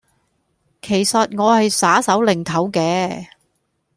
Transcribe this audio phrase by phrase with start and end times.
[0.81, 3.27] 其實我係耍手擰頭嘅